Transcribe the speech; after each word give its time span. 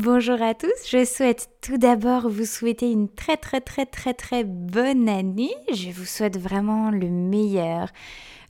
Bonjour 0.00 0.40
à 0.40 0.54
tous, 0.54 0.88
je 0.88 1.04
souhaite 1.04 1.50
tout 1.60 1.76
d'abord 1.76 2.28
vous 2.28 2.44
souhaiter 2.44 2.88
une 2.88 3.08
très 3.08 3.36
très 3.36 3.60
très 3.60 3.84
très 3.84 4.14
très 4.14 4.44
bonne 4.44 5.08
année. 5.08 5.50
Je 5.74 5.90
vous 5.90 6.04
souhaite 6.04 6.38
vraiment 6.38 6.92
le 6.92 7.08
meilleur, 7.08 7.88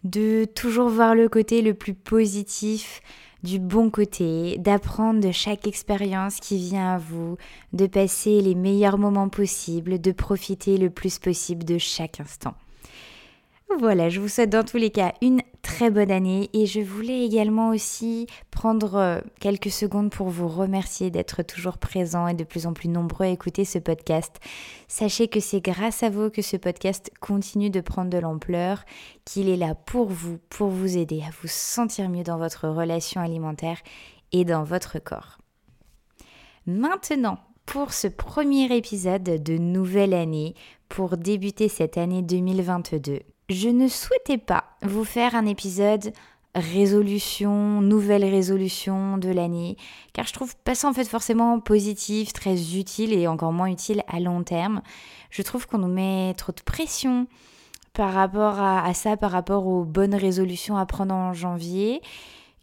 de 0.05 0.45
toujours 0.45 0.91
voir 0.91 1.15
le 1.15 1.31
côté 1.31 1.63
le 1.63 1.73
plus 1.73 1.95
positif, 1.95 3.01
du 3.45 3.59
bon 3.59 3.89
côté, 3.89 4.59
d'apprendre 4.59 5.27
de 5.27 5.33
chaque 5.33 5.67
expérience 5.67 6.37
qui 6.37 6.59
vient 6.59 6.97
à 6.97 6.99
vous, 6.99 7.39
de 7.73 7.87
passer 7.87 8.43
les 8.43 8.55
meilleurs 8.55 8.99
moments 8.99 9.31
possibles, 9.31 10.03
de 10.03 10.13
profiter 10.13 10.77
le 10.77 10.91
plus 10.91 11.19
possible 11.19 11.65
de 11.65 11.79
chaque 11.79 12.21
instant. 12.21 12.53
Voilà, 13.77 14.09
je 14.09 14.19
vous 14.19 14.29
souhaite 14.29 14.51
dans 14.51 14.65
tous 14.65 14.79
les 14.79 14.91
cas 14.91 15.13
une 15.21 15.43
très 15.61 15.91
bonne 15.91 16.11
année 16.11 16.49
et 16.55 16.65
je 16.65 16.81
voulais 16.81 17.25
également 17.25 17.69
aussi 17.69 18.27
prendre 18.51 18.95
euh, 18.95 19.21
quelques 19.41 19.71
secondes 19.71 20.11
pour 20.11 20.31
vous 20.31 20.49
remercier 20.49 21.11
d'être 21.11 21.43
toujours 21.43 21.77
présent 21.77 22.27
et 22.27 22.35
de 22.35 22.45
plus 22.45 22.67
en 22.67 22.73
plus 22.73 22.89
nombreux 22.89 23.27
à 23.27 23.29
écouter 23.29 23.67
ce 23.67 23.79
podcast. 23.79 24.37
Sachez 24.89 25.29
que 25.29 25.39
c'est 25.39 25.61
grâce 25.61 26.03
à 26.03 26.09
vous 26.09 26.31
que 26.31 26.41
ce 26.41 26.57
podcast 26.57 27.13
continue 27.21 27.69
de 27.69 27.83
prendre 27.83 28.09
de 28.11 28.17
l'ampleur, 28.17 28.85
qu'il 29.27 29.51
est 29.51 29.57
là 29.57 29.75
pour 29.75 30.09
vous, 30.09 30.39
pour 30.49 30.69
vous 30.69 30.97
aider 30.97 31.21
à 31.21 31.31
vous 31.43 31.49
sentir 31.49 32.09
mieux 32.09 32.25
dans 32.25 32.39
votre 32.39 32.69
relation 32.69 33.21
alimentaire 33.21 33.79
et 34.33 34.47
dans 34.47 34.65
votre 34.65 34.99
corps. 34.99 35.39
Maintenant, 36.67 37.39
pour 37.67 37.93
ce 37.93 38.09
premier 38.09 38.75
épisode 38.75 39.23
de 39.23 39.59
nouvelle 39.59 40.15
année, 40.15 40.55
pour 40.89 41.19
débuter 41.19 41.69
cette 41.69 41.99
année 41.99 42.23
2022 42.23 43.21
je 43.49 43.69
ne 43.69 43.89
souhaitais 43.89 44.39
pas 44.39 44.65
vous 44.83 45.05
faire 45.05 45.35
un 45.35 45.47
épisode 45.47 46.13
résolution, 46.55 47.81
nouvelle 47.81 48.25
résolution 48.25 49.19
de 49.19 49.29
l'année, 49.31 49.77
car 50.13 50.27
je 50.27 50.33
trouve 50.33 50.57
pas 50.57 50.75
ça 50.75 50.89
en 50.89 50.93
fait 50.93 51.05
forcément 51.05 51.61
positif, 51.61 52.33
très 52.33 52.77
utile 52.77 53.13
et 53.13 53.27
encore 53.27 53.53
moins 53.53 53.69
utile 53.69 54.03
à 54.09 54.21
long 54.21 54.43
terme. 54.43 54.83
Je 55.31 55.43
trouve 55.43 55.67
qu'on 55.67 55.79
nous 55.79 55.93
met 55.93 56.35
trop 56.37 56.53
de 56.53 56.61
pression 56.61 57.27
par 57.93 58.13
rapport 58.13 58.61
à, 58.61 58.93
ça, 58.95 59.17
par 59.17 59.31
rapport 59.31 59.67
aux 59.67 59.85
bonnes 59.85 60.15
résolutions 60.15 60.77
à 60.77 60.87
prendre 60.87 61.15
en 61.15 61.33
janvier, 61.33 62.01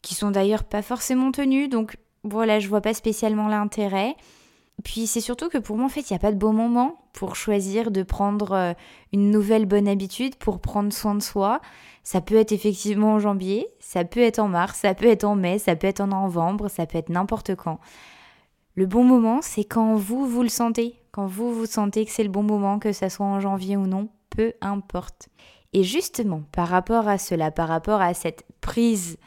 qui 0.01 0.15
sont 0.15 0.31
d'ailleurs 0.31 0.63
pas 0.63 0.81
forcément 0.81 1.31
tenues, 1.31 1.67
donc 1.67 1.97
voilà, 2.23 2.59
je 2.59 2.67
vois 2.67 2.81
pas 2.81 2.93
spécialement 2.93 3.47
l'intérêt. 3.47 4.15
Puis 4.83 5.07
c'est 5.07 5.21
surtout 5.21 5.49
que 5.49 5.57
pour 5.57 5.77
moi, 5.77 5.85
en 5.85 5.89
fait, 5.89 6.09
il 6.09 6.13
n'y 6.13 6.17
a 6.17 6.19
pas 6.19 6.31
de 6.31 6.37
bon 6.37 6.53
moment 6.53 6.97
pour 7.13 7.35
choisir 7.35 7.91
de 7.91 8.03
prendre 8.03 8.51
euh, 8.51 8.73
une 9.13 9.31
nouvelle 9.31 9.65
bonne 9.65 9.87
habitude, 9.87 10.35
pour 10.35 10.59
prendre 10.59 10.91
soin 10.91 11.15
de 11.15 11.21
soi. 11.21 11.61
Ça 12.03 12.21
peut 12.21 12.35
être 12.35 12.51
effectivement 12.51 13.13
en 13.13 13.19
janvier, 13.19 13.67
ça 13.79 14.03
peut 14.03 14.19
être 14.19 14.39
en 14.39 14.47
mars, 14.47 14.79
ça 14.79 14.93
peut 14.93 15.07
être 15.07 15.23
en 15.23 15.35
mai, 15.35 15.57
ça 15.57 15.75
peut 15.75 15.87
être 15.87 16.01
en 16.01 16.07
novembre, 16.07 16.67
ça 16.67 16.85
peut 16.85 16.97
être 16.97 17.09
n'importe 17.09 17.55
quand. 17.55 17.79
Le 18.75 18.85
bon 18.85 19.03
moment, 19.03 19.39
c'est 19.41 19.63
quand 19.63 19.95
vous, 19.95 20.27
vous 20.27 20.43
le 20.43 20.49
sentez. 20.49 20.99
Quand 21.11 21.25
vous, 21.25 21.53
vous 21.53 21.65
sentez 21.65 22.05
que 22.05 22.11
c'est 22.11 22.23
le 22.23 22.29
bon 22.29 22.43
moment, 22.43 22.77
que 22.77 22.91
ça 22.91 23.09
soit 23.09 23.25
en 23.25 23.39
janvier 23.39 23.77
ou 23.77 23.87
non, 23.87 24.09
peu 24.29 24.53
importe. 24.59 25.29
Et 25.71 25.83
justement, 25.83 26.43
par 26.51 26.67
rapport 26.67 27.07
à 27.07 27.17
cela, 27.17 27.51
par 27.51 27.69
rapport 27.69 28.01
à 28.01 28.13
cette 28.13 28.43
prise 28.59 29.17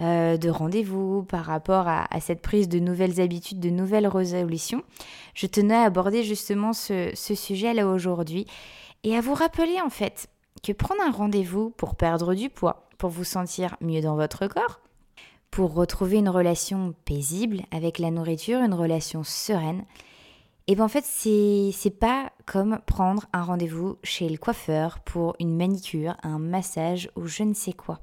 euh, 0.00 0.36
de 0.36 0.50
rendez-vous, 0.50 1.22
par 1.22 1.44
rapport 1.44 1.88
à, 1.88 2.06
cette 2.20 2.42
prise 2.42 2.68
de 2.68 2.78
nouvelles 2.78 3.20
habitudes, 3.20 3.60
de 3.60 3.70
nouvelles 3.70 4.06
résolutions, 4.06 4.82
je 5.34 5.46
tenais 5.46 5.74
à 5.74 5.84
aborder 5.84 6.22
justement 6.22 6.72
ce, 6.72 7.10
ce 7.14 7.34
sujet-là 7.34 7.86
aujourd'hui 7.86 8.46
et 9.04 9.16
à 9.16 9.20
vous 9.20 9.34
rappeler 9.34 9.80
en 9.84 9.90
fait 9.90 10.28
que 10.62 10.72
prendre 10.72 11.02
un 11.02 11.12
rendez-vous 11.12 11.70
pour 11.70 11.94
perdre 11.94 12.34
du 12.34 12.50
poids, 12.50 12.88
pour 12.98 13.10
vous 13.10 13.24
sentir 13.24 13.76
mieux 13.80 14.00
dans 14.00 14.16
votre 14.16 14.46
corps, 14.46 14.80
pour 15.50 15.74
retrouver 15.74 16.18
une 16.18 16.28
relation 16.28 16.94
paisible 17.04 17.62
avec 17.70 17.98
la 17.98 18.10
nourriture, 18.10 18.60
une 18.60 18.74
relation 18.74 19.24
sereine, 19.24 19.84
et 20.66 20.74
bien 20.74 20.84
en 20.84 20.88
fait 20.88 21.04
c'est 21.04 21.98
pas 21.98 22.32
comme 22.44 22.80
prendre 22.86 23.26
un 23.32 23.42
rendez-vous 23.42 23.96
chez 24.02 24.28
le 24.28 24.36
coiffeur 24.36 24.98
pour 25.00 25.36
une 25.38 25.56
manicure, 25.56 26.16
un 26.22 26.38
massage 26.38 27.08
ou 27.16 27.26
je 27.26 27.44
ne 27.44 27.54
sais 27.54 27.72
quoi. 27.72 28.00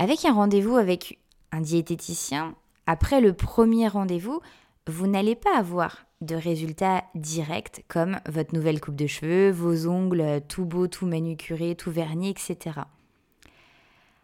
Avec 0.00 0.24
un 0.24 0.32
rendez-vous 0.32 0.78
avec 0.78 1.18
un 1.52 1.60
diététicien, 1.60 2.54
après 2.86 3.20
le 3.20 3.34
premier 3.34 3.86
rendez-vous, 3.86 4.40
vous 4.86 5.06
n'allez 5.06 5.34
pas 5.34 5.54
avoir 5.54 6.06
de 6.22 6.34
résultats 6.34 7.04
directs 7.14 7.84
comme 7.86 8.18
votre 8.26 8.54
nouvelle 8.54 8.80
coupe 8.80 8.96
de 8.96 9.06
cheveux, 9.06 9.50
vos 9.50 9.88
ongles 9.88 10.40
tout 10.48 10.64
beaux, 10.64 10.86
tout 10.86 11.04
manucurés, 11.04 11.74
tout 11.74 11.90
vernis, 11.90 12.30
etc. 12.30 12.80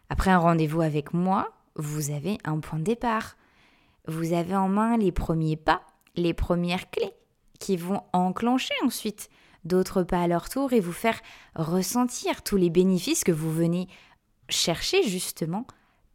Après 0.09 0.31
un 0.31 0.39
rendez-vous 0.39 0.81
avec 0.81 1.13
moi, 1.13 1.53
vous 1.75 2.11
avez 2.11 2.39
un 2.45 2.59
point 2.61 2.79
de 2.79 2.85
départ. 2.85 3.37
Vous 4.09 4.33
avez 4.33 4.57
en 4.57 4.71
main 4.71 4.97
les 4.97 5.13
premiers 5.13 5.57
pas, 5.57 5.83
les 6.15 6.33
premières 6.33 6.91
clés 6.91 7.13
qui 7.61 7.77
vont 7.77 8.01
enclencher 8.15 8.73
ensuite 8.83 9.29
d'autres 9.67 10.05
pas 10.05 10.23
à 10.23 10.27
leur 10.27 10.49
tour 10.49 10.73
et 10.73 10.81
vous 10.81 10.93
faire 10.93 11.21
ressentir 11.55 12.43
tous 12.43 12.57
les 12.57 12.71
bénéfices 12.71 13.25
que 13.25 13.33
vous 13.33 13.53
venez 13.53 13.89
chercher 14.49 15.03
justement 15.03 15.67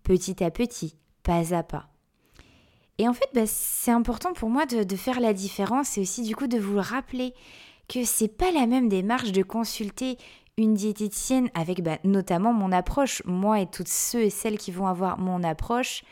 petit 0.04 0.44
à 0.44 0.52
petit, 0.52 0.96
pas 1.24 1.56
à 1.56 1.64
pas. 1.64 1.92
Et 2.98 3.08
en 3.08 3.14
fait, 3.14 3.30
bah, 3.34 3.48
c'est 3.48 3.92
important 3.92 4.34
pour 4.34 4.50
moi 4.50 4.66
de, 4.66 4.96
faire 4.96 5.20
la 5.20 5.34
différence 5.34 5.98
et 5.98 6.02
aussi 6.02 6.22
du 6.22 6.36
coup 6.36 6.48
de 6.48 6.60
vous 6.60 6.80
rappeler 6.80 7.34
que 7.88 8.04
c'est 8.04 8.28
pas 8.28 8.52
la 8.52 8.68
même 8.68 8.90
démarche 8.90 9.32
de 9.32 9.44
consulter 9.44 10.18
une 10.58 10.76
diététicienne 10.76 11.50
avec 11.54 11.82
bah, 11.82 11.98
notamment 12.04 12.54
mon 12.54 12.72
approche, 12.72 13.24
moi 13.26 13.60
et 13.60 13.66
toutes 13.66 13.88
ceux 13.88 14.22
et 14.22 14.30
celles 14.30 14.58
qui 14.58 14.72
vont 14.72 14.86
avoir 14.86 15.18
mon 15.18 15.44
approche, 15.44 16.04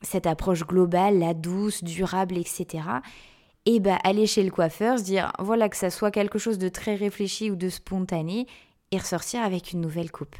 cette 0.00 0.26
approche 0.26 0.64
globale, 0.64 1.18
la 1.18 1.34
douce, 1.34 1.82
durable, 1.82 2.36
etc. 2.38 2.84
Et 3.66 3.80
bah 3.80 3.98
aller 4.04 4.26
chez 4.26 4.42
le 4.42 4.50
coiffeur, 4.50 4.98
se 4.98 5.04
dire 5.04 5.32
voilà 5.38 5.68
que 5.68 5.76
ça 5.76 5.90
soit 5.90 6.10
quelque 6.10 6.38
chose 6.38 6.58
de 6.58 6.68
très 6.68 6.94
réfléchi 6.94 7.50
ou 7.50 7.56
de 7.56 7.68
spontané 7.68 8.46
et 8.92 8.98
ressortir 8.98 9.42
avec 9.42 9.72
une 9.72 9.80
nouvelle 9.80 10.10
coupe. 10.10 10.36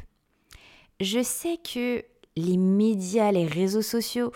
Je 0.99 1.21
sais 1.21 1.57
que 1.57 2.03
les 2.35 2.57
médias, 2.57 3.31
les 3.31 3.45
réseaux 3.45 3.81
sociaux 3.81 4.31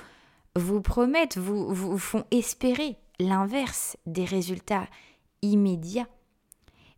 vous 0.56 0.82
promettent, 0.82 1.38
vous, 1.38 1.74
vous 1.74 1.98
font 1.98 2.26
espérer 2.32 2.98
l'inverse 3.20 3.98
des 4.06 4.26
résultats 4.26 4.88
immédiats. 5.42 6.08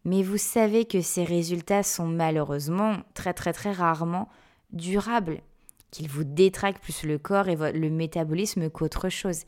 Mais 0.05 0.23
vous 0.23 0.37
savez 0.37 0.85
que 0.85 1.01
ces 1.01 1.23
résultats 1.23 1.83
sont 1.83 2.07
malheureusement 2.07 2.97
très 3.13 3.33
très 3.33 3.53
très 3.53 3.71
rarement 3.71 4.29
durables, 4.71 5.41
qu'ils 5.91 6.09
vous 6.09 6.23
détraquent 6.23 6.81
plus 6.81 7.03
le 7.03 7.17
corps 7.17 7.49
et 7.49 7.55
le 7.55 7.89
métabolisme 7.89 8.69
qu'autre 8.69 9.09
chose. 9.09 9.43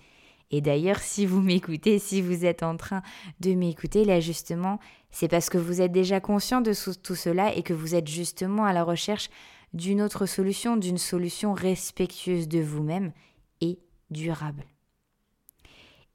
Et 0.53 0.59
d'ailleurs, 0.59 0.99
si 0.99 1.25
vous 1.25 1.41
m'écoutez, 1.41 1.97
si 1.97 2.21
vous 2.21 2.43
êtes 2.45 2.63
en 2.63 2.75
train 2.75 3.01
de 3.39 3.53
m'écouter, 3.53 4.03
là 4.03 4.19
justement, 4.19 4.79
c'est 5.09 5.29
parce 5.29 5.49
que 5.49 5.57
vous 5.57 5.81
êtes 5.81 5.93
déjà 5.93 6.19
conscient 6.19 6.59
de 6.59 6.73
tout 7.01 7.15
cela 7.15 7.55
et 7.55 7.63
que 7.63 7.73
vous 7.73 7.95
êtes 7.95 8.07
justement 8.07 8.65
à 8.65 8.73
la 8.73 8.83
recherche 8.83 9.29
d'une 9.73 10.01
autre 10.01 10.25
solution, 10.25 10.77
d'une 10.77 10.97
solution 10.97 11.53
respectueuse 11.53 12.47
de 12.47 12.59
vous-même 12.59 13.13
et 13.61 13.79
durable. 14.09 14.65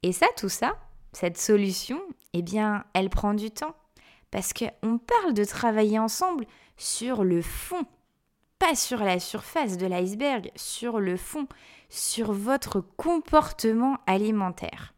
Et 0.03 0.11
ça, 0.11 0.27
tout 0.37 0.49
ça, 0.49 0.77
cette 1.11 1.37
solution, 1.37 1.99
eh 2.33 2.41
bien, 2.41 2.85
elle 2.93 3.09
prend 3.09 3.33
du 3.33 3.49
temps. 3.51 3.75
Parce 4.29 4.53
qu'on 4.53 4.97
parle 4.97 5.33
de 5.33 5.45
travailler 5.45 5.99
ensemble 5.99 6.45
sur 6.75 7.23
le 7.23 7.41
fond, 7.41 7.85
pas 8.59 8.75
sur 8.75 8.99
la 8.99 9.19
surface 9.19 9.77
de 9.77 9.87
l'iceberg, 9.87 10.51
sur 10.55 10.99
le 10.99 11.17
fond, 11.17 11.47
sur 11.89 12.33
votre 12.33 12.81
comportement 12.81 13.97
alimentaire. 14.05 14.93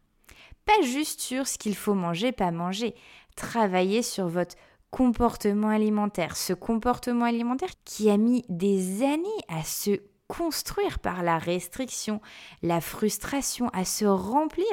Pas 0.64 0.82
juste 0.82 1.20
sur 1.20 1.46
ce 1.46 1.58
qu'il 1.58 1.76
faut 1.76 1.94
manger, 1.94 2.32
pas 2.32 2.50
manger. 2.50 2.94
Travailler 3.36 4.02
sur 4.02 4.28
votre 4.28 4.56
comportement 4.90 5.68
alimentaire. 5.68 6.36
Ce 6.36 6.52
comportement 6.52 7.24
alimentaire 7.24 7.70
qui 7.84 8.10
a 8.10 8.16
mis 8.16 8.44
des 8.48 9.02
années 9.02 9.28
à 9.48 9.62
se 9.62 10.00
construire 10.28 11.00
par 11.00 11.22
la 11.22 11.38
restriction, 11.38 12.20
la 12.62 12.80
frustration, 12.80 13.68
à 13.70 13.84
se 13.84 14.04
remplir 14.04 14.66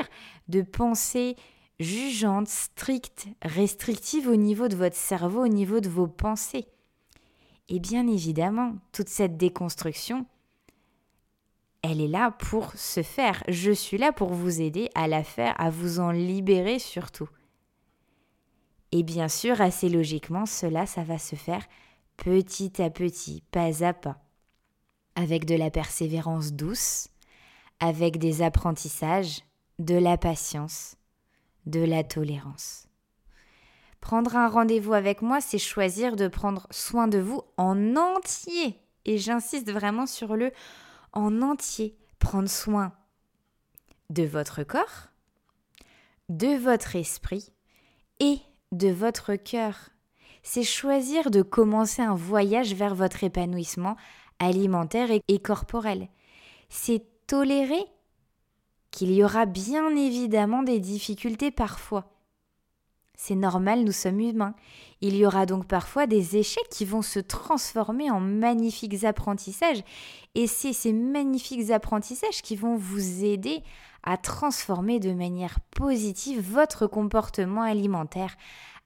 de 0.47 0.61
pensées 0.61 1.35
jugeantes, 1.79 2.47
strictes, 2.47 3.27
restrictives 3.41 4.27
au 4.27 4.35
niveau 4.35 4.67
de 4.67 4.75
votre 4.75 4.95
cerveau, 4.95 5.43
au 5.43 5.47
niveau 5.47 5.79
de 5.79 5.89
vos 5.89 6.07
pensées. 6.07 6.67
Et 7.69 7.79
bien 7.79 8.07
évidemment, 8.07 8.75
toute 8.91 9.09
cette 9.09 9.37
déconstruction, 9.37 10.25
elle 11.81 12.01
est 12.01 12.07
là 12.07 12.31
pour 12.31 12.73
se 12.73 13.03
faire. 13.03 13.43
Je 13.47 13.71
suis 13.71 13.97
là 13.97 14.11
pour 14.11 14.33
vous 14.33 14.61
aider 14.61 14.89
à 14.95 15.07
la 15.07 15.23
faire, 15.23 15.59
à 15.59 15.69
vous 15.69 15.99
en 15.99 16.11
libérer 16.11 16.79
surtout. 16.79 17.29
Et 18.91 19.03
bien 19.03 19.27
sûr, 19.27 19.61
assez 19.61 19.89
logiquement, 19.89 20.45
cela, 20.45 20.85
ça 20.85 21.03
va 21.03 21.17
se 21.17 21.35
faire 21.35 21.65
petit 22.15 22.81
à 22.81 22.89
petit, 22.89 23.43
pas 23.51 23.85
à 23.85 23.93
pas, 23.93 24.17
avec 25.15 25.45
de 25.45 25.55
la 25.55 25.69
persévérance 25.69 26.53
douce, 26.53 27.09
avec 27.79 28.17
des 28.17 28.41
apprentissages, 28.41 29.41
de 29.79 29.95
la 29.95 30.17
patience, 30.17 30.95
de 31.65 31.81
la 31.81 32.03
tolérance. 32.03 32.87
Prendre 34.01 34.35
un 34.35 34.47
rendez-vous 34.47 34.93
avec 34.93 35.21
moi, 35.21 35.41
c'est 35.41 35.59
choisir 35.59 36.15
de 36.15 36.27
prendre 36.27 36.67
soin 36.71 37.07
de 37.07 37.19
vous 37.19 37.41
en 37.57 37.95
entier. 37.95 38.79
Et 39.05 39.17
j'insiste 39.17 39.71
vraiment 39.71 40.05
sur 40.05 40.35
le 40.35 40.51
en 41.13 41.41
entier. 41.41 41.97
Prendre 42.19 42.49
soin 42.49 42.93
de 44.09 44.23
votre 44.23 44.63
corps, 44.63 45.09
de 46.29 46.57
votre 46.57 46.95
esprit 46.95 47.51
et 48.19 48.39
de 48.71 48.89
votre 48.89 49.35
cœur. 49.35 49.89
C'est 50.43 50.63
choisir 50.63 51.31
de 51.31 51.41
commencer 51.41 52.01
un 52.01 52.15
voyage 52.15 52.73
vers 52.73 52.95
votre 52.95 53.23
épanouissement 53.23 53.95
alimentaire 54.39 55.09
et 55.11 55.39
corporel. 55.39 56.09
C'est 56.69 57.03
tolérer 57.27 57.83
qu'il 58.91 59.11
y 59.11 59.23
aura 59.23 59.45
bien 59.45 59.95
évidemment 59.95 60.63
des 60.63 60.79
difficultés 60.79 61.51
parfois. 61.51 62.13
C'est 63.19 63.35
normal, 63.35 63.83
nous 63.83 63.91
sommes 63.91 64.19
humains. 64.19 64.53
Il 65.01 65.15
y 65.15 65.25
aura 65.25 65.47
donc 65.47 65.65
parfois 65.65 66.05
des 66.05 66.37
échecs 66.37 66.69
qui 66.69 66.85
vont 66.85 67.01
se 67.01 67.19
transformer 67.19 68.11
en 68.11 68.19
magnifiques 68.19 69.03
apprentissages. 69.03 69.83
Et 70.35 70.45
c'est 70.45 70.71
ces 70.71 70.93
magnifiques 70.93 71.71
apprentissages 71.71 72.43
qui 72.43 72.55
vont 72.55 72.75
vous 72.75 73.25
aider 73.25 73.63
à 74.07 74.15
transformer 74.15 75.01
de 75.01 75.11
manière 75.11 75.59
positive 75.75 76.39
votre 76.39 76.87
comportement 76.87 77.63
alimentaire, 77.63 78.37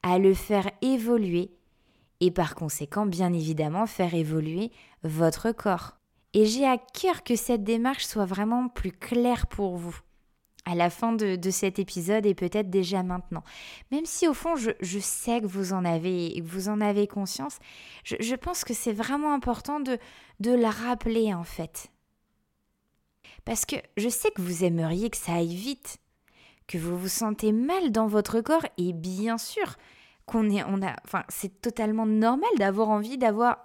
à 0.02 0.18
le 0.18 0.34
faire 0.34 0.72
évoluer 0.82 1.52
et 2.22 2.32
par 2.32 2.56
conséquent, 2.56 3.06
bien 3.06 3.32
évidemment, 3.32 3.86
faire 3.86 4.16
évoluer 4.16 4.72
votre 5.04 5.52
corps. 5.52 5.98
Et 6.34 6.46
j'ai 6.46 6.66
à 6.66 6.80
cœur 6.80 7.24
que 7.24 7.36
cette 7.36 7.64
démarche 7.64 8.06
soit 8.06 8.26
vraiment 8.26 8.68
plus 8.68 8.92
claire 8.92 9.46
pour 9.46 9.78
vous 9.78 9.96
à 10.66 10.74
la 10.74 10.90
fin 10.90 11.14
de, 11.14 11.38
cet 11.52 11.78
épisode 11.78 12.26
et 12.26 12.34
peut-être 12.34 12.72
déjà 12.72 13.04
maintenant. 13.04 13.44
Même 13.92 14.06
si 14.06 14.28
au 14.28 14.34
fond, 14.34 14.56
je, 14.56 15.00
sais 15.00 15.42
que 15.42 15.48
vous 15.48 15.74
en 15.74 15.86
avez, 15.86 16.42
vous 16.44 16.68
en 16.68 16.82
avez 16.82 17.06
conscience, 17.06 17.60
je, 18.04 18.36
pense 18.36 18.64
que 18.64 18.74
c'est 18.74 18.94
vraiment 18.94 19.34
important 19.34 19.80
de 19.80 20.00
la 20.52 20.72
rappeler 20.72 21.32
en 21.32 21.44
fait. 21.44 21.92
Parce 23.46 23.66
que 23.66 23.76
je 23.98 24.10
sais 24.10 24.32
que 24.32 24.42
vous 24.42 24.64
aimeriez 24.64 25.10
que 25.10 25.18
ça 25.18 25.34
aille 25.34 25.56
vite, 25.56 25.98
que 26.68 26.78
vous 26.78 26.98
vous 26.98 27.08
sentez 27.08 27.52
mal 27.52 27.92
dans 27.92 28.08
votre 28.08 28.42
corps 28.42 28.66
et 28.78 28.94
bien 28.94 29.38
sûr 29.38 29.76
qu'on 30.26 30.50
est, 30.50 30.62
a, 30.62 30.96
enfin, 31.06 31.24
c'est 31.30 31.62
totalement 31.62 32.06
normal 32.06 32.50
d'avoir 32.58 32.90
envie 32.90 33.18
d'avoir 33.18 33.62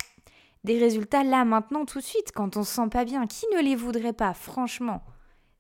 des 0.65 0.79
résultats 0.79 1.23
là, 1.23 1.45
maintenant, 1.45 1.85
tout 1.85 2.01
de 2.01 2.05
suite, 2.05 2.33
quand 2.35 2.57
on 2.57 2.65
se 2.65 2.75
sent 2.75 2.89
pas 2.91 3.05
bien. 3.05 3.27
Qui 3.29 3.47
ne 3.55 3.63
les 3.63 3.77
voudrait 3.77 4.13
pas, 4.13 4.35
franchement? 4.35 5.05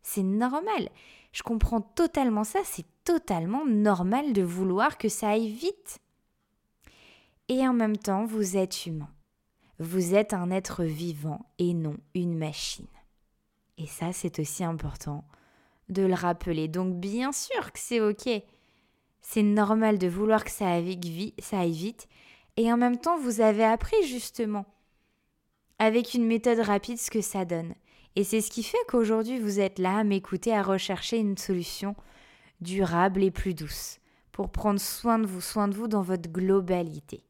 C'est 0.02 0.24
normal. 0.24 0.88
Je 1.30 1.42
comprends 1.44 1.80
totalement 1.80 2.42
ça, 2.42 2.58
c'est 2.64 2.86
totalement 3.04 3.64
normal 3.64 4.32
de 4.32 4.42
vouloir 4.42 4.98
que 4.98 5.08
ça 5.08 5.30
aille 5.30 5.48
vite. 5.48 6.00
Et 7.48 7.66
en 7.68 7.72
même 7.72 7.96
temps, 7.96 8.24
vous 8.24 8.56
êtes 8.56 8.86
humain. 8.86 9.10
Vous 9.78 10.14
êtes 10.14 10.32
un 10.32 10.50
être 10.50 10.82
vivant 10.82 11.46
et 11.58 11.72
non 11.74 11.96
une 12.14 12.36
machine. 12.36 12.86
Et 13.78 13.86
ça, 13.86 14.12
c'est 14.12 14.38
aussi 14.38 14.64
important 14.64 15.24
de 15.88 16.02
le 16.02 16.14
rappeler. 16.14 16.68
Donc 16.68 16.94
bien 16.96 17.32
sûr 17.32 17.72
que 17.72 17.78
c'est 17.78 18.00
OK. 18.00 18.28
C'est 19.20 19.42
normal 19.42 19.98
de 19.98 20.08
vouloir 20.08 20.44
que 20.44 20.50
ça 20.50 20.70
aille 20.70 20.96
vite. 20.96 22.08
Et 22.56 22.72
en 22.72 22.76
même 22.76 22.98
temps, 22.98 23.18
vous 23.18 23.40
avez 23.40 23.64
appris 23.64 24.06
justement 24.06 24.66
avec 25.78 26.14
une 26.14 26.26
méthode 26.26 26.60
rapide 26.60 26.98
ce 26.98 27.10
que 27.10 27.20
ça 27.20 27.44
donne. 27.44 27.74
Et 28.14 28.24
c'est 28.24 28.40
ce 28.40 28.50
qui 28.50 28.62
fait 28.62 28.78
qu'aujourd'hui 28.88 29.38
vous 29.38 29.60
êtes 29.60 29.78
là 29.78 29.98
à 29.98 30.04
m'écouter, 30.04 30.54
à 30.54 30.62
rechercher 30.62 31.18
une 31.18 31.36
solution 31.36 31.94
durable 32.62 33.22
et 33.22 33.30
plus 33.30 33.52
douce 33.52 33.98
pour 34.32 34.50
prendre 34.50 34.80
soin 34.80 35.18
de 35.18 35.26
vous, 35.26 35.42
soin 35.42 35.68
de 35.68 35.74
vous 35.74 35.88
dans 35.88 36.02
votre 36.02 36.30
globalité. 36.30 37.24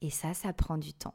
Et 0.00 0.10
ça, 0.10 0.34
ça 0.34 0.52
prend 0.52 0.78
du 0.78 0.92
temps. 0.92 1.14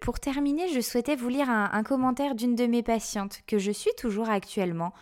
Pour 0.00 0.18
terminer, 0.18 0.68
je 0.72 0.80
souhaitais 0.80 1.14
vous 1.14 1.28
lire 1.28 1.50
un, 1.50 1.82
commentaire 1.82 2.34
d'une 2.34 2.54
de 2.54 2.66
mes 2.66 2.82
patientes 2.82 3.42
que 3.46 3.58
je 3.58 3.70
suis 3.70 3.90
toujours 3.98 4.30
actuellement, 4.30 4.94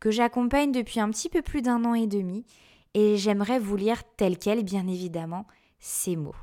que 0.00 0.10
j'accompagne 0.10 0.72
depuis 0.72 0.98
un 0.98 1.10
petit 1.10 1.28
peu 1.28 1.42
plus 1.42 1.60
d'un 1.60 1.84
an 1.84 1.92
et 1.92 2.06
demi, 2.06 2.46
et 2.94 3.18
j'aimerais 3.18 3.58
vous 3.58 3.76
lire 3.76 4.02
tel 4.16 4.38
quel, 4.38 4.64
bien 4.64 4.88
évidemment, 4.88 5.46
ces 5.78 6.16
mots. 6.16 6.34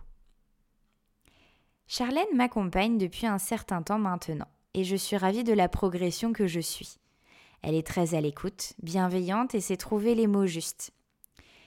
Charlène 1.87 2.35
m'accompagne 2.35 2.99
depuis 2.99 3.25
un 3.25 3.39
certain 3.39 3.81
temps 3.81 3.99
maintenant, 3.99 4.47
et 4.75 4.83
je 4.83 4.95
suis 4.95 5.17
ravie 5.17 5.43
de 5.43 5.53
la 5.53 5.67
progression 5.67 6.33
que 6.33 6.45
je 6.45 6.59
suis. 6.59 6.99
Elle 7.63 7.73
est 7.73 7.87
très 7.87 8.13
à 8.13 8.21
l'écoute, 8.21 8.73
bienveillante 8.83 9.55
et 9.55 9.61
sait 9.61 9.77
trouver 9.77 10.13
les 10.13 10.27
mots 10.27 10.45
justes. 10.45 10.91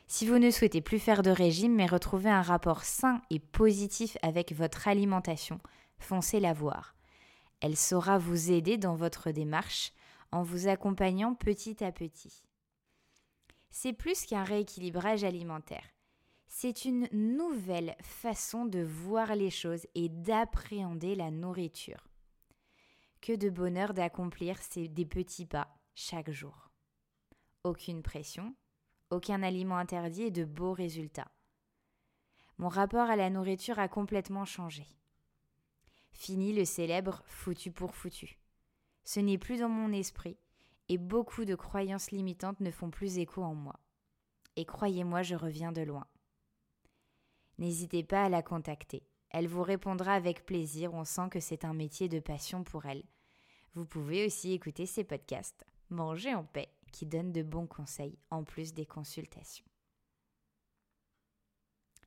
Si 0.06 0.26
vous 0.26 0.38
ne 0.38 0.52
souhaitez 0.52 0.80
plus 0.80 1.00
faire 1.00 1.22
de 1.22 1.30
régime 1.30 1.74
mais 1.74 1.86
retrouver 1.86 2.30
un 2.30 2.42
rapport 2.42 2.84
sain 2.84 3.20
et 3.30 3.40
positif 3.40 4.16
avec 4.22 4.52
votre 4.52 4.86
alimentation, 4.86 5.58
foncez 5.98 6.40
la 6.40 6.52
voir. 6.52 6.94
Elle 7.60 7.76
saura 7.76 8.18
vous 8.18 8.50
aider 8.50 8.76
dans 8.76 8.94
votre 8.94 9.30
démarche 9.30 9.92
en 10.32 10.42
vous 10.42 10.68
accompagnant 10.68 11.34
petit 11.34 11.82
à 11.82 11.92
petit. 11.92 12.42
C'est 13.70 13.92
plus 13.92 14.24
qu'un 14.26 14.44
rééquilibrage 14.44 15.24
alimentaire. 15.24 15.84
C'est 16.48 16.84
une 16.84 17.08
nouvelle 17.12 17.96
façon 18.02 18.64
de 18.64 18.80
voir 18.80 19.34
les 19.34 19.50
choses 19.50 19.86
et 19.94 20.08
d'appréhender 20.08 21.14
la 21.14 21.30
nourriture. 21.30 22.08
Que 23.20 23.34
de 23.34 23.50
bonheur 23.50 23.94
d'accomplir 23.94 24.58
ces 24.62 24.88
des 24.88 25.04
petits 25.04 25.46
pas 25.46 25.68
chaque 25.94 26.30
jour. 26.30 26.70
Aucune 27.64 28.02
pression, 28.02 28.54
aucun 29.10 29.42
aliment 29.42 29.76
interdit 29.76 30.24
et 30.24 30.30
de 30.30 30.44
beaux 30.44 30.72
résultats. 30.72 31.30
Mon 32.58 32.68
rapport 32.68 33.10
à 33.10 33.16
la 33.16 33.28
nourriture 33.28 33.78
a 33.78 33.88
complètement 33.88 34.44
changé. 34.44 34.86
Fini 36.16 36.52
le 36.52 36.64
célèbre 36.64 37.22
foutu 37.26 37.70
pour 37.70 37.94
foutu. 37.94 38.38
Ce 39.04 39.20
n'est 39.20 39.38
plus 39.38 39.60
dans 39.60 39.68
mon 39.68 39.92
esprit 39.92 40.36
et 40.88 40.98
beaucoup 40.98 41.44
de 41.44 41.54
croyances 41.54 42.10
limitantes 42.10 42.60
ne 42.60 42.70
font 42.70 42.90
plus 42.90 43.18
écho 43.18 43.42
en 43.42 43.54
moi. 43.54 43.78
Et 44.56 44.64
croyez-moi, 44.64 45.22
je 45.22 45.34
reviens 45.34 45.72
de 45.72 45.82
loin 45.82 46.06
n'hésitez 47.58 48.02
pas 48.02 48.24
à 48.24 48.28
la 48.28 48.42
contacter. 48.42 49.02
Elle 49.30 49.48
vous 49.48 49.62
répondra 49.62 50.14
avec 50.14 50.46
plaisir, 50.46 50.94
on 50.94 51.04
sent 51.04 51.28
que 51.30 51.40
c'est 51.40 51.64
un 51.64 51.74
métier 51.74 52.08
de 52.08 52.20
passion 52.20 52.64
pour 52.64 52.86
elle. 52.86 53.04
Vous 53.74 53.84
pouvez 53.84 54.24
aussi 54.24 54.52
écouter 54.52 54.86
ses 54.86 55.04
podcasts, 55.04 55.64
Manger 55.88 56.34
en 56.34 56.44
paix, 56.44 56.72
qui 56.90 57.06
donne 57.06 57.32
de 57.32 57.42
bons 57.42 57.66
conseils 57.66 58.18
en 58.30 58.42
plus 58.42 58.74
des 58.74 58.86
consultations. 58.86 59.66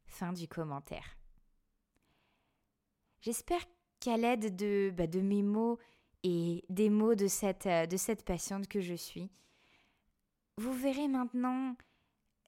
Fin 0.06 0.34
du 0.34 0.48
commentaire. 0.48 1.18
J'espère 3.22 3.62
qu'à 4.00 4.18
l'aide 4.18 4.56
de, 4.56 4.92
bah, 4.96 5.08
de 5.08 5.22
mes 5.22 5.44
mots 5.44 5.78
et 6.24 6.64
des 6.70 6.90
mots 6.90 7.16
de 7.16 7.28
cette, 7.28 7.66
euh, 7.66 7.86
de 7.86 7.98
cette 7.98 8.24
patiente 8.24 8.68
que 8.68 8.82
je 8.82 8.96
suis, 8.96 9.30
vous 10.58 10.74
verrez 10.74 11.08
maintenant 11.08 11.76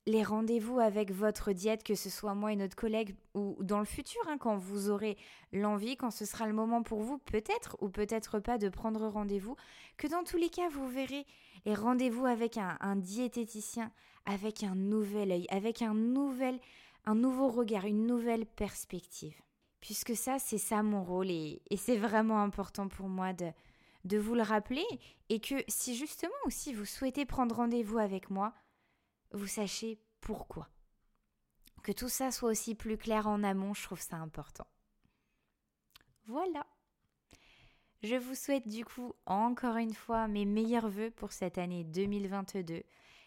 les 0.07 0.23
rendez-vous 0.23 0.79
avec 0.79 1.11
votre 1.11 1.51
diète, 1.51 1.83
que 1.83 1.95
ce 1.95 2.09
soit 2.09 2.33
moi 2.33 2.51
et 2.51 2.55
notre 2.55 2.75
collègue, 2.75 3.15
ou 3.35 3.55
dans 3.61 3.79
le 3.79 3.85
futur, 3.85 4.21
hein, 4.27 4.37
quand 4.37 4.57
vous 4.57 4.89
aurez 4.89 5.15
l'envie, 5.53 5.95
quand 5.95 6.11
ce 6.11 6.25
sera 6.25 6.47
le 6.47 6.53
moment 6.53 6.81
pour 6.81 7.01
vous, 7.01 7.19
peut-être 7.19 7.77
ou 7.81 7.89
peut-être 7.89 8.39
pas 8.39 8.57
de 8.57 8.69
prendre 8.69 9.07
rendez-vous, 9.07 9.55
que 9.97 10.07
dans 10.07 10.23
tous 10.23 10.37
les 10.37 10.49
cas, 10.49 10.69
vous 10.69 10.87
verrez 10.87 11.25
les 11.65 11.75
rendez-vous 11.75 12.25
avec 12.25 12.57
un, 12.57 12.95
diététicien, 12.95 13.91
avec 14.25 14.63
un 14.63 14.75
nouvel 14.75 15.31
œil, 15.31 15.45
avec 15.49 15.83
un 15.83 15.93
nouvel, 15.93 16.59
un 17.05 17.15
nouveau 17.15 17.49
regard, 17.49 17.85
une 17.85 18.07
nouvelle 18.07 18.47
perspective. 18.47 19.35
Puisque 19.81 20.15
ça, 20.15 20.37
c'est 20.39 20.59
ça 20.59 20.83
mon 20.83 21.03
rôle 21.03 21.31
et, 21.31 21.61
c'est 21.75 21.97
vraiment 21.97 22.41
important 22.41 22.87
pour 22.87 23.09
moi 23.09 23.33
de, 23.33 23.51
de 24.05 24.17
vous 24.17 24.35
le 24.35 24.43
rappeler 24.43 24.85
et 25.29 25.39
que 25.39 25.55
si 25.67 25.95
justement 25.95 26.31
aussi 26.45 26.73
vous 26.73 26.85
souhaitez 26.85 27.25
prendre 27.25 27.55
rendez-vous 27.55 27.97
avec 27.97 28.29
moi, 28.29 28.53
vous 29.31 29.47
sachiez 29.47 29.99
pourquoi. 30.21 30.69
Que 31.83 31.91
tout 31.91 32.09
ça 32.09 32.31
soit 32.31 32.51
aussi 32.51 32.75
plus 32.75 32.97
clair 32.97 33.27
en 33.27 33.43
amont, 33.43 33.73
je 33.73 33.83
trouve 33.83 33.99
ça 33.99 34.17
important. 34.17 34.67
Voilà. 36.27 36.65
Je 38.03 38.15
vous 38.15 38.35
souhaite 38.35 38.67
du 38.67 38.85
coup 38.85 39.13
encore 39.25 39.77
une 39.77 39.93
fois 39.93 40.27
mes 40.27 40.45
meilleurs 40.45 40.89
voeux 40.89 41.11
pour 41.11 41.31
cette 41.31 41.57
année 41.57 41.83
2022. 41.83 42.83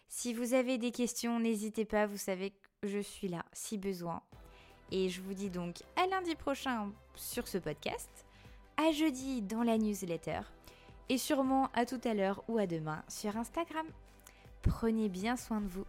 Si 0.07 0.33
vous 0.33 0.53
avez 0.53 0.77
des 0.77 0.91
questions, 0.91 1.39
n'hésitez 1.39 1.85
pas, 1.85 2.05
vous 2.05 2.17
savez 2.17 2.51
que 2.51 2.87
je 2.87 2.99
suis 2.99 3.27
là 3.27 3.45
si 3.53 3.77
besoin. 3.77 4.21
Et 4.91 5.09
je 5.09 5.21
vous 5.21 5.33
dis 5.33 5.49
donc 5.49 5.83
à 5.95 6.07
lundi 6.07 6.35
prochain 6.35 6.91
sur 7.15 7.47
ce 7.47 7.57
podcast, 7.57 8.09
à 8.77 8.91
jeudi 8.91 9.41
dans 9.41 9.63
la 9.63 9.77
newsletter 9.77 10.41
et 11.09 11.17
sûrement 11.17 11.69
à 11.73 11.85
tout 11.85 12.01
à 12.03 12.13
l'heure 12.13 12.43
ou 12.47 12.57
à 12.57 12.67
demain 12.67 13.03
sur 13.07 13.35
Instagram. 13.37 13.87
Prenez 14.61 15.09
bien 15.09 15.37
soin 15.37 15.61
de 15.61 15.67
vous. 15.67 15.85